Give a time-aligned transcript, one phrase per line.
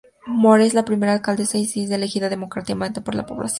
[0.31, 3.49] Moore es la primera alcaldesa de Sydney elegida democráticamente por la población.